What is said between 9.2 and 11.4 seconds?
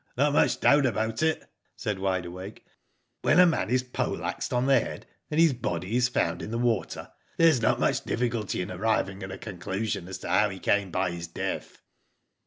at a conclusion as to how he came by his